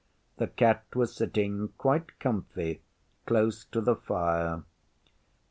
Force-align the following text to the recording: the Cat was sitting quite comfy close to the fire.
the 0.37 0.47
Cat 0.47 0.83
was 0.95 1.13
sitting 1.15 1.67
quite 1.77 2.17
comfy 2.19 2.81
close 3.27 3.65
to 3.65 3.79
the 3.79 3.95
fire. 3.95 4.63